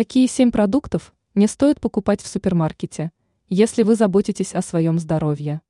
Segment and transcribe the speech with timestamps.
[0.00, 3.12] Какие семь продуктов не стоит покупать в супермаркете,
[3.50, 5.60] если вы заботитесь о своем здоровье?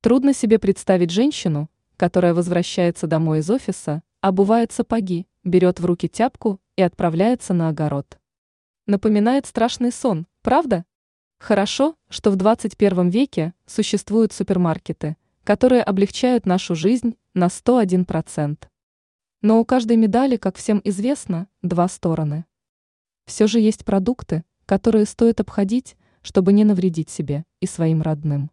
[0.00, 6.60] Трудно себе представить женщину, которая возвращается домой из офиса, обувает сапоги, берет в руки тяпку
[6.76, 8.20] и отправляется на огород.
[8.86, 10.84] Напоминает страшный сон, правда?
[11.38, 18.68] Хорошо, что в 21 веке существуют супермаркеты, которые облегчают нашу жизнь на 101%.
[19.42, 22.44] Но у каждой медали, как всем известно, два стороны.
[23.30, 28.50] Все же есть продукты, которые стоит обходить, чтобы не навредить себе и своим родным.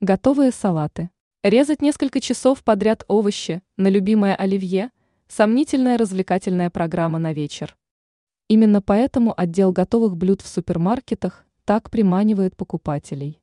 [0.00, 1.10] Готовые салаты.
[1.42, 4.92] Резать несколько часов подряд овощи на любимое оливье–
[5.28, 7.76] сомнительная развлекательная программа на вечер.
[8.48, 13.42] Именно поэтому отдел готовых блюд в супермаркетах так приманивает покупателей.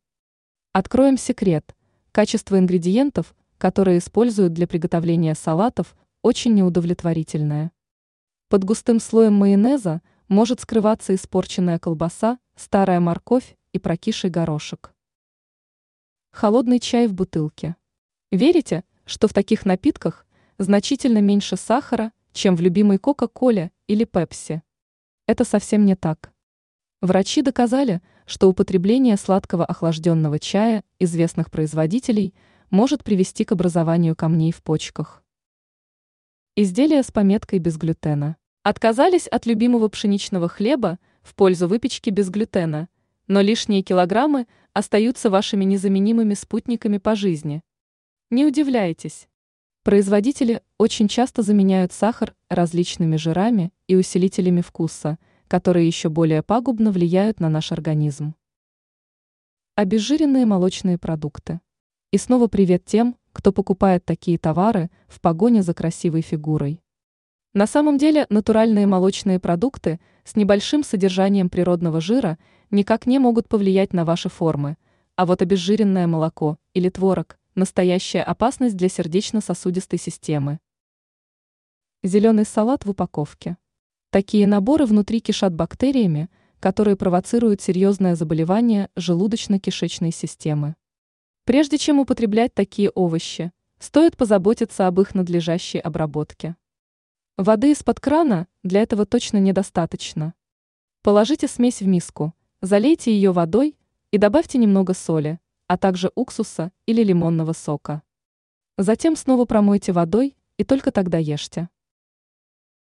[0.73, 1.75] Откроем секрет.
[2.11, 7.71] Качество ингредиентов, которые используют для приготовления салатов, очень неудовлетворительное.
[8.51, 14.93] Под густым слоем майонеза может скрываться испорченная колбаса, старая морковь и прокисший горошек.
[16.31, 17.77] Холодный чай в бутылке.
[18.29, 24.63] Верите, что в таких напитках значительно меньше сахара, чем в любимой Кока-Коле или Пепси?
[25.27, 26.33] Это совсем не так.
[26.99, 32.33] Врачи доказали, что употребление сладкого охлажденного чая известных производителей
[32.69, 35.23] может привести к образованию камней в почках.
[36.57, 38.35] Изделия с пометкой без глютена.
[38.63, 42.89] Отказались от любимого пшеничного хлеба в пользу выпечки без глютена,
[43.25, 47.63] но лишние килограммы остаются вашими незаменимыми спутниками по жизни.
[48.29, 49.27] Не удивляйтесь.
[49.81, 55.17] Производители очень часто заменяют сахар различными жирами и усилителями вкуса,
[55.47, 58.35] которые еще более пагубно влияют на наш организм.
[59.73, 61.61] Обезжиренные молочные продукты.
[62.11, 66.80] И снова привет тем, кто покупает такие товары в погоне за красивой фигурой.
[67.53, 72.37] На самом деле натуральные молочные продукты с небольшим содержанием природного жира
[72.69, 74.77] никак не могут повлиять на ваши формы,
[75.17, 80.59] а вот обезжиренное молоко или творог– настоящая опасность для сердечно-сосудистой системы.
[82.03, 83.57] Зеленый салат в упаковке.
[84.11, 86.29] Такие наборы внутри кишат бактериями,
[86.61, 90.75] которые провоцируют серьезное заболевание желудочно-кишечной системы.
[91.43, 96.55] Прежде чем употреблять такие овощи, стоит позаботиться об их надлежащей обработке.
[97.37, 100.33] Воды из-под крана для этого точно недостаточно.
[101.01, 103.77] Положите смесь в миску, залейте ее водой
[104.11, 108.03] и добавьте немного соли, а также уксуса или лимонного сока.
[108.77, 111.69] Затем снова промойте водой и только тогда ешьте.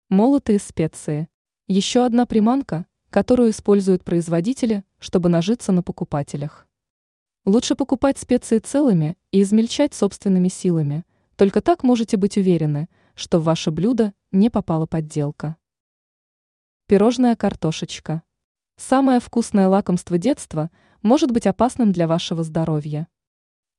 [0.08, 1.28] Молотые специи.
[1.68, 6.66] Еще одна приманка, которую используют производители, чтобы нажиться на покупателях.
[7.44, 11.04] Лучше покупать специи целыми и измельчать собственными силами.
[11.36, 15.56] Только так можете быть уверены, что в ваше блюдо не попала подделка.
[16.86, 18.22] Пирожная картошечка.
[18.76, 20.70] Самое вкусное лакомство детства
[21.02, 23.08] может быть опасным для вашего здоровья.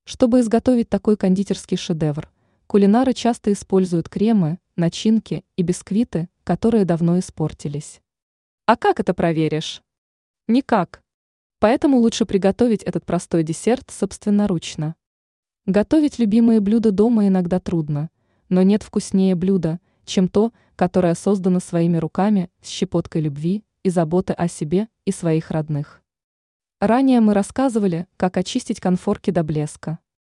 [0.06, 2.32] Чтобы изготовить такой кондитерский шедевр,
[2.68, 8.02] кулинары часто используют кремы, начинки и бисквиты, которые давно испортились.
[8.66, 9.84] А как это проверишь?
[10.48, 11.04] Никак.
[11.60, 14.96] Поэтому лучше приготовить этот простой десерт собственноручно.
[15.66, 18.10] Готовить любимые блюда дома иногда трудно,
[18.54, 24.34] но нет вкуснее блюда, чем то, которое создано своими руками с щепоткой любви и заботы
[24.34, 26.04] о себе и своих родных.
[26.80, 29.98] Ранее мы рассказывали, как очистить конфорки до блеска.